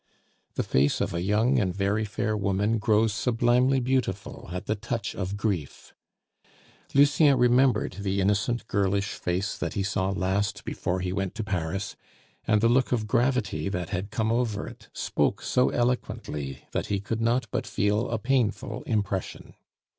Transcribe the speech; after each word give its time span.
The 0.55 0.63
face 0.63 0.99
of 0.99 1.13
a 1.13 1.21
young 1.21 1.59
and 1.59 1.75
very 1.75 2.05
fair 2.05 2.35
woman 2.35 2.79
grows 2.79 3.13
sublimely 3.13 3.79
beautiful 3.79 4.49
at 4.51 4.65
the 4.65 4.73
touch 4.73 5.13
of 5.13 5.37
grief; 5.37 5.93
Lucien 6.95 7.37
remembered 7.37 7.97
the 7.99 8.19
innocent 8.19 8.65
girlish 8.65 9.09
face 9.09 9.55
that 9.59 9.75
he 9.75 9.83
saw 9.83 10.09
last 10.09 10.63
before 10.65 11.01
he 11.01 11.13
went 11.13 11.35
to 11.35 11.43
Paris, 11.43 11.95
and 12.47 12.61
the 12.61 12.67
look 12.67 12.91
of 12.91 13.05
gravity 13.05 13.69
that 13.69 13.89
had 13.89 14.09
come 14.09 14.31
over 14.31 14.65
it 14.67 14.89
spoke 14.91 15.43
so 15.43 15.69
eloquently 15.69 16.63
that 16.71 16.87
he 16.87 16.99
could 16.99 17.21
not 17.21 17.45
but 17.51 17.67
feel 17.67 18.09
a 18.09 18.17
painful 18.17 18.81
impression. 18.87 19.53